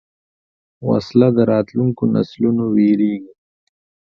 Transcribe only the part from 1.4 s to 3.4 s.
راتلونکو نسلونو وېرېږي